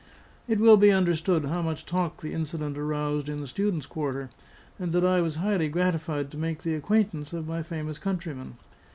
[0.47, 4.31] It will be understood how much talk the incident aroused in the students' quarter,
[4.79, 8.55] and that I was highly gratified to make the acquaintance of my famous countryman.